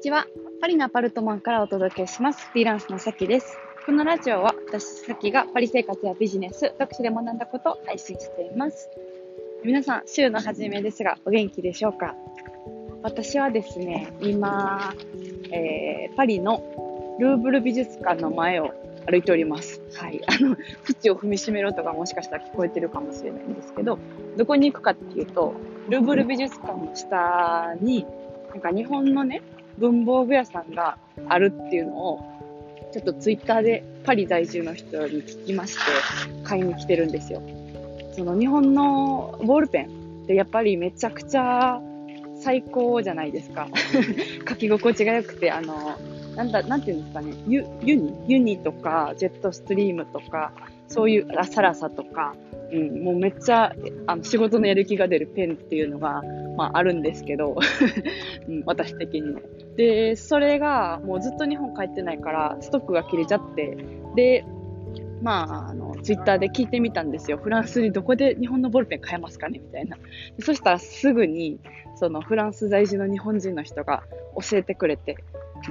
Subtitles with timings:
[0.00, 0.26] ちは。
[0.62, 2.48] パリのアパルトマンからお届けします。
[2.48, 3.58] フリーランスのさきです。
[3.84, 8.88] このラジオは私、さきがパリ生活やビジネス、読書で学んだことを配信しています。
[9.62, 12.14] 皆さん、週の初めですが、お元気でしょうか？
[13.02, 14.94] 私はですね、今、
[15.52, 18.72] えー、パリのルーブル美術館の前を
[19.06, 19.82] 歩いております。
[19.96, 20.22] はい。
[20.26, 23.98] あの、土を踏みしめろとかもしかしたら聞こえてるかもしれないんですけど、
[24.38, 25.52] どこに行くかっていうと、
[25.90, 28.06] ルーブル美術館の下に、
[28.48, 29.42] なんか日本のね、
[29.78, 30.98] 文房具屋さんが
[31.28, 32.20] あるっていうのを、
[32.92, 35.80] ちょっとツイッターでパリ在住の人に聞きまして、
[36.44, 37.42] 買いに来てるんですよ。
[38.16, 39.86] その日本のボールペン
[40.24, 41.80] ってやっぱりめちゃくちゃ
[42.40, 43.68] 最高じゃないですか。
[44.48, 45.96] 書き心地が良くて、あの、
[46.40, 48.14] なんだ、なんていうんですかね、ユユニ？
[48.26, 50.52] ユニとか、ジェットストリームとか、
[50.88, 52.34] そういうラサラサとか、
[52.72, 53.74] うん、もうめっちゃ
[54.06, 56.22] あの仕事のやる気が出るペンっていうのが、
[56.56, 57.56] まあ、あるんですけど、
[58.48, 59.42] うん、私的にね。
[59.76, 63.76] で、それがもうずっと日本帰ってないから、ストックが切れちゃって、
[64.16, 64.46] で、
[65.20, 67.36] まあ、あの、ツイッターで聞いてみたんですよ。
[67.36, 69.58] フランスにどこで日本のボールペン買えますかね？
[69.58, 69.98] みたいな。
[70.38, 71.60] そしたらすぐに、
[71.96, 74.04] そのフランス在住の日本人の人が
[74.40, 75.16] 教えてくれて、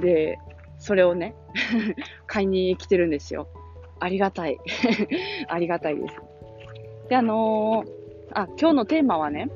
[0.00, 0.38] で、
[0.80, 1.36] それをね、
[2.26, 3.46] 買いに来てるんですよ。
[4.00, 4.58] ありがたい。
[5.46, 6.14] ありがたいです。
[7.10, 7.86] で、あのー、
[8.32, 9.50] あ、今日のテーマはね、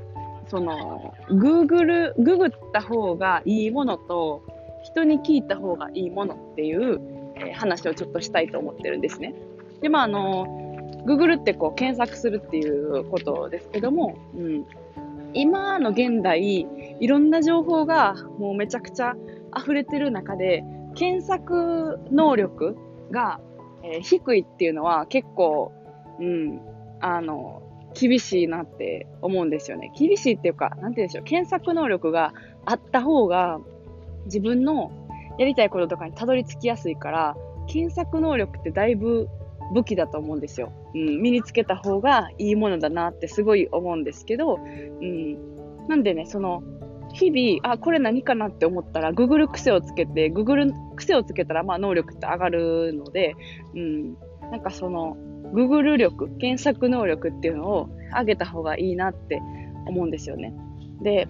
[0.47, 4.43] その、Google、ググった方がいいものと、
[4.83, 7.01] 人に聞いた方がいいものっていう、
[7.35, 9.33] えー、話をちょっとしたいと思ってるんですね。
[9.81, 14.65] で、まあ、あのー、Google ってこう検索するっていうことですけども、うん。
[15.33, 16.67] 今の現代、
[16.99, 19.15] いろんな情報がもうめちゃくちゃ
[19.57, 20.63] 溢れてる中で、
[20.95, 22.75] 検索能力
[23.11, 23.39] が、
[23.83, 25.71] えー、低いっていうのは結構、
[26.19, 26.61] うん、
[27.01, 27.61] あの、
[27.93, 29.91] 厳しいなって思うんですよね。
[29.97, 31.23] 厳しいっていうか、なんて言うんでしょう。
[31.23, 32.33] 検索能力が
[32.65, 33.59] あった方が、
[34.25, 34.91] 自分の
[35.37, 39.27] やりたいこととかにたどり着きやすいから、検索能力ってだいぶ
[39.73, 40.71] 武器だと思うんですよ。
[40.93, 46.63] うん、身につけた方がいいものだなってすごい思うんですけど、うん、なんでね、その、
[47.15, 53.35] 日々、あ、これ何かなって思ったら、Google 癖をつけて、Google 癖をつけたら、まあ、能力って上がるので、
[53.73, 54.13] うん、
[54.51, 55.15] なんかその、
[55.53, 59.41] Google 力、検索能力っていうのを上げた方がいいなって
[59.87, 60.53] 思うんですよね。
[61.01, 61.27] で、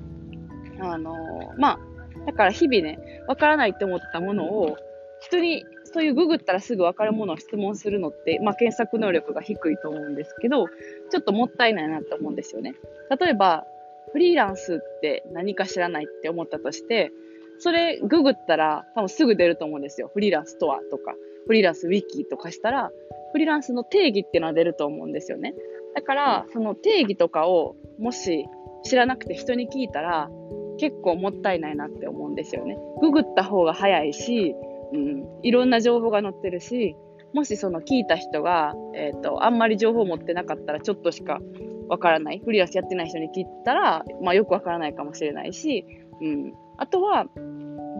[0.80, 1.80] あのー、まあ、
[2.26, 4.78] だから日々ね、わからないって思ったものを、
[5.20, 10.68] 人にそういうググったらすぐわかるものを質問するのって、まあ、検索能力が低いと思うんですけど、
[11.12, 12.74] ちょっともったいないなって思うんですよね。
[13.20, 13.66] 例えば、
[14.12, 17.12] フリーランスって何か知らないって思ったとして、
[17.60, 20.12] それググったら多分すぐ出ると思うんですよ。
[20.14, 21.16] フリーランスとはとか、
[21.48, 22.92] フリーランスウィキとかしたら、
[23.32, 25.54] フリーランスの定義っていうのは出ると思うんですよね。
[25.94, 28.46] だから、その定義とかをもし
[28.84, 30.30] 知らなくて人に聞いたら、
[30.78, 32.78] 結構もったいないなって思うんですよね。
[33.02, 34.56] ググった方が早いし、
[34.94, 36.96] うん、いろんな情報が載ってるし、
[37.34, 41.42] もしその聞いた人が、えっ、ー、と、あんまり情報を持ってなかったらちょっとしか
[41.88, 42.42] わからない。
[42.44, 45.86] フリーランスやってない人に聞いたら、まあよくわからないかもしれないし、
[46.22, 46.54] うん。
[46.78, 47.26] あとは、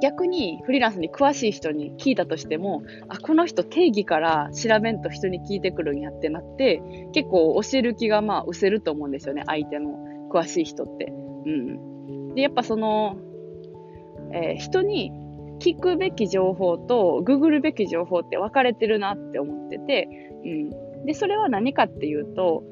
[0.02, 6.82] 逆にフリーランスに詳しい人に聞いたとしても、あ、この人定義から調べんと人に聞いてくるんやってなって、
[7.14, 9.98] 結構教える気がまあ失せると思うんですよね、相手の
[10.32, 11.14] 詳しい人って。
[11.46, 12.36] うん。
[12.36, 13.18] で、やっぱその、
[14.34, 15.12] えー、人に
[15.60, 20.10] 聞くべき情報とググるべき情報って分かれてるなって思ってて、
[20.44, 20.48] う
[21.04, 21.06] ん。
[21.06, 22.64] で、それは何かっていうと、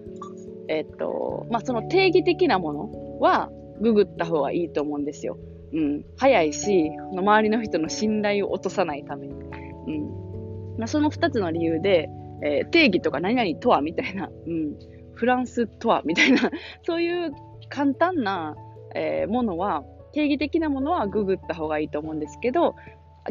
[0.67, 3.49] えっ、と、まあ、その定義的なものは
[3.81, 5.37] ググった方がいいと思うんですよ。
[5.73, 9.33] うん、早いし、周りの人の信頼を落とさないために。
[9.33, 12.09] うんまあ、その二つの理由で、
[12.43, 14.75] えー、定義とか何々とはみたいな、うん、
[15.13, 16.51] フランスとはみたいな、
[16.83, 17.31] そういう
[17.69, 18.55] 簡単な、
[18.95, 22.75] えー、ものは、定義的なものはググった方がいいと思うんですけど、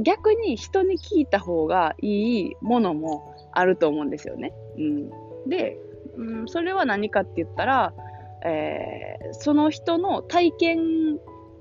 [0.01, 4.53] 逆に人に聞いた方がいいものもあると思うんですよね。
[4.79, 5.11] うん、
[5.49, 5.79] で、
[6.17, 7.95] うん、それは何かって言ったら、
[8.45, 10.79] えー、その人の体験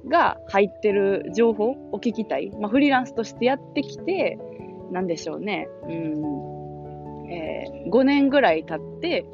[0.07, 2.51] が入ってる情報を聞きたい。
[2.59, 4.39] まあ、フリーランスとしてやってきて、
[4.91, 5.67] なんでしょうね。
[5.83, 7.31] うん。
[7.31, 9.25] えー、5年ぐらい経って、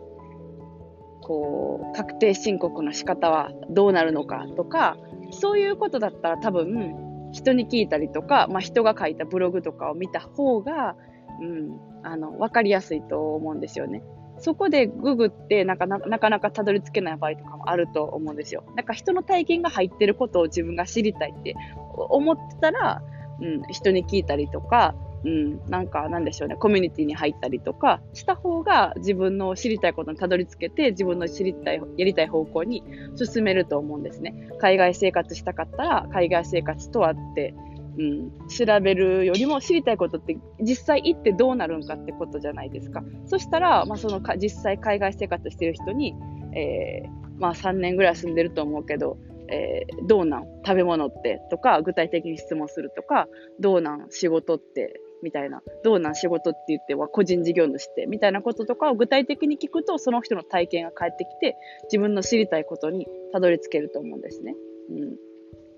[1.22, 4.98] こう、確定申告の仕方はどうなるのかとか、
[5.32, 10.96] そういうことだったら多分、人に聞いたりとか、まあ、人が書いたブログとかを見た方が、
[11.42, 14.04] うん、あの、わかりやすいと思うんですよね。
[14.40, 18.64] そこでググってなかなかなかたどり着けない場合とかもあると思うんですよ。
[18.76, 21.56] なんか人の体験が入ってることを自分が知りたいって
[21.96, 23.02] 思ってたら、
[23.42, 32.84] うん、人に聞いたりとか、うん、なんかなんでしょうね、コミュニティに入ったりとかした方が自分の知りたいことにたどり着けて自分の知りたい、やりたい方向に
[33.16, 34.50] 進めると思うんですね。
[34.60, 37.54] 海外生活したかったら海外生活とはって
[37.98, 43.04] うん、調べるよりも知りたいことって実際行ってどうなるんかってことじゃないですか。
[43.26, 46.16] そしたら、まあ、そのか実際海外生活してる人に、
[46.54, 47.10] えー、
[47.40, 49.18] まあ3年ぐらい住んでると思うけど、
[49.50, 53.28] えー、どうなん食べ物ってとか具体的に質問するとか
[53.60, 61.56] どうなん仕事ってみたいなどうなん仕事って言っては個人事業主ってみたいなこととかを具体的に聞くとその人の体験が返ってきて
[61.86, 64.56] 自分の知りたいことにたどり着けると思うんですね。
[64.90, 65.16] うん、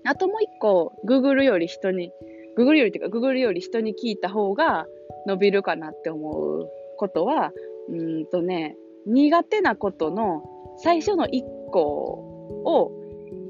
[0.04, 2.12] あともう一個 Google より人に
[2.56, 4.86] Google よりっていうか Google より人に聞いた方が
[5.26, 7.52] 伸びるかなって思うことは
[7.88, 8.76] うんとね
[9.06, 10.42] 苦手なことの
[10.78, 11.80] 最初の一個
[12.64, 12.92] を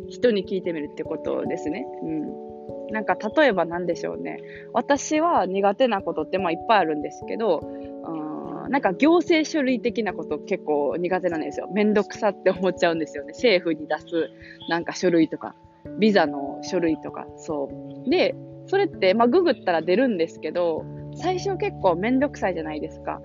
[0.08, 1.86] 人に聞いてみるってことですね。
[2.02, 2.92] うん。
[2.92, 4.38] なんか例えば何でしょうね。
[4.72, 11.68] 私は苦手なことってまあいっぱいあるんですけど、うん、なんか行政書類的なこと結構苦手なんですよ。
[11.72, 13.32] めんどくさって思っちゃうんですよね。
[13.32, 14.30] 政府に出す
[14.68, 15.54] なんか書類とか、
[15.98, 17.68] ビザの書類とか、そ
[18.06, 18.10] う。
[18.10, 18.34] で、
[18.66, 20.84] それってまあググったら出るんですけど、
[21.14, 23.20] 最初結構めんどくさいじゃないですか。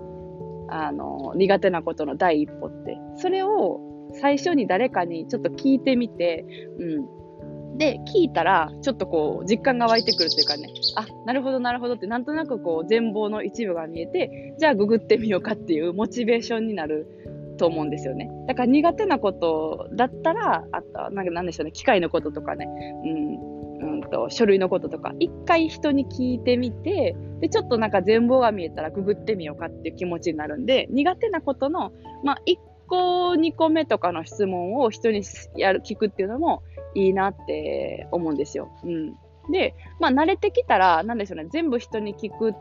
[0.69, 2.97] あの、苦手なことの第一歩って。
[3.17, 3.79] それを
[4.13, 6.45] 最初に誰かにちょっと聞いてみて、
[6.79, 7.77] うん。
[7.77, 18.29] で、聞いたら、ちょっとこう、実感が湧いてくるというかね、あ、なるほど、なるほどって、なんとなくこう、全貌の一部が見えて、じゃあググってみようかっていうモチベーションになると思うんですよね。
[18.47, 22.67] だから苦手なことだったら、あと、なんかなんでしょうね、機械のこととかね、
[23.03, 31.91] うん、うんと、書類のこととか、一回人に聞いてみて、で、ちょっとなんか全貌が見えたらググってみようかっていう気持ちになるんで、苦手なことの、
[32.23, 35.23] まあ、一個、2個目とかの質問を人に
[35.57, 36.63] やる、聞くっていうのも
[36.93, 38.69] いいなって思うんですよ。
[38.83, 39.13] うん。
[39.51, 42.53] で、まあ慣れてきたら、なんでしょうね、全部人に聞く、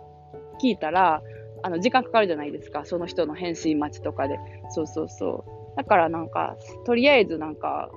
[0.63, 1.23] 聞いたら、
[1.65, 2.85] あの、時間かかるじゃないですか。
[2.85, 4.39] その人の返信待ちとかで。
[4.69, 5.45] そうそうそ
[5.75, 5.77] う。
[5.79, 7.91] だからなんか、とりあえずなんか、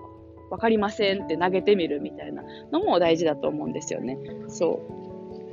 [0.49, 4.17] わかりませんって投げてみるみたいなのも大事だと思うんですよね。
[4.47, 4.79] そ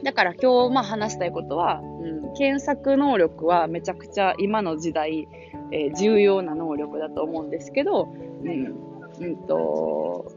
[0.01, 0.05] う。
[0.05, 5.27] だから今日まあ話したいことは、うん、検索能力はめちゃくちゃ今の時代、
[5.73, 8.15] えー、重要な能力だと思うんですけど、
[8.45, 8.77] うん、
[9.21, 10.31] うんと、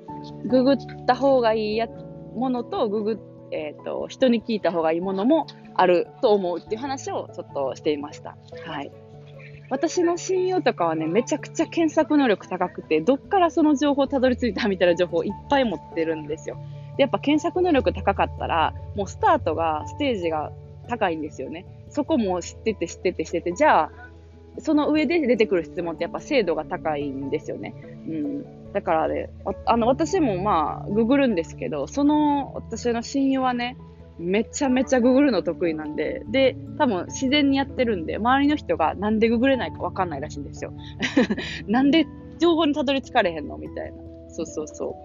[0.46, 1.88] ググった方がいいや
[2.34, 3.18] ものと、ググっ
[3.52, 8.38] えっ、ー、と、人に聞いた方がいいものもあると思うっていう話をちょっとしていました。
[8.66, 8.92] はい。
[9.70, 16.58] 私の親友とかはね、めちゃくちゃ検索能力高くて、どっからその情報たどり着いたみたいな情報をいっぱい持ってるんですよ。
[16.96, 20.52] で、やっぱ検索能力高かったら、もうスタートが、ステージが
[20.88, 21.66] 高いんですよね。
[21.90, 23.92] そこも知ってて知ってて知ってて、じゃあ、
[24.60, 27.76] その上で出てくる質問ってやっぱ精度が高いんですよね。
[28.08, 28.46] うん。
[28.74, 29.30] だからね、
[29.66, 33.78] あの、私もまあ、ググるんですけど、その、私の親友はね、
[34.20, 40.74] めちゃめちゃググるの得意なんで、で、多分自然にやってるんで、周りの人がなんでググれないかわかんないらしいんですよ。
[41.68, 42.08] なんで
[42.40, 43.98] 情報にたどり着かれへんのみたいな。
[44.30, 44.96] そうそうそ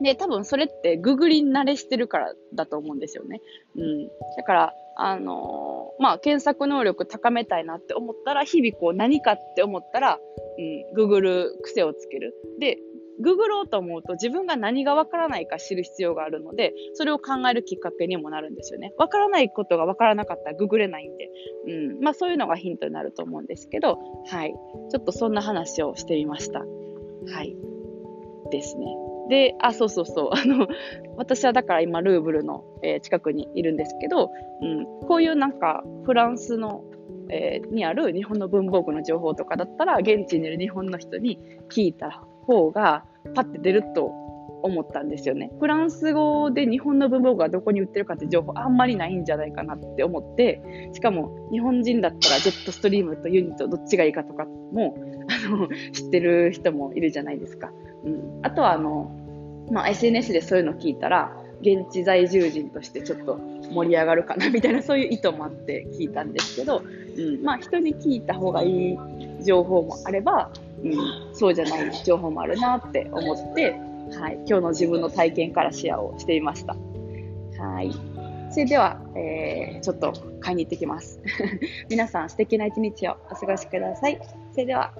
[0.00, 0.04] う。
[0.04, 3.40] で、多分それってググり慣れしてるからだと思うんですよね。
[3.76, 4.08] うん。
[4.36, 12.34] だから、あのー、まあ、検索能力高めたいなって思ったら、日々こう何かって思ったら、うん、ググる癖をつける。
[12.58, 12.78] で、
[13.20, 18.92] ググろうと思うと自分が何がわからないか知る必要があるので、それを考えるきっかけにもなるんですよね。
[18.98, 21.30] わからないことがわからなかったらググれないんで、
[21.66, 22.00] うん。
[22.00, 24.54] まあそういうのがヒントになると思うんですけど、はい。
[24.90, 26.60] ちょっとそんな話をしてみました。
[26.60, 26.64] は
[27.42, 27.56] い。
[28.50, 28.86] ですね。
[29.28, 30.30] で、あ、そうそうそう。
[30.32, 30.68] あの、
[31.16, 34.30] 私はだから今ルーブルの、え、近くにいるんですけど、
[34.62, 36.84] うん、こういうなんかフランスの、
[37.28, 44.12] えー、にある日本の文房具の情報とかだったら、現地にいる日本の人に聞いたら方がパッて出ると
[44.62, 45.50] 思ったんですよね。
[45.60, 54.96] フランス語で日本の文房具がどこに売ってるかって情報あんまりないんじゃないかなって思って、しかも日本人だったらジェットストリームとユニットどっちがいいかとかも
[55.46, 57.70] あの知ってる人もいるじゃないですか。
[58.04, 59.10] うん、あとはあの、
[59.70, 63.40] まあ、SNS でそういうの聞いたら、現地在住人としてちょっと
[63.72, 66.82] 盛り上がるかなみたいなそういう意図もあって聞いたんですけど、
[67.16, 68.98] うん、まあ人に聞いた方がいい
[69.42, 70.50] 情報もあれば、
[70.82, 73.72] うん、そうじゃない情報もあるなって思って、
[74.18, 76.76] はい、今日の自分の体験からシェアをしていました。
[77.58, 77.90] はい。
[78.50, 81.20] それでは、えー、ちょっと買いに行ってきます。
[81.90, 84.20] 皆さん素敵な一日をお過ごしください。
[84.52, 84.94] それでは。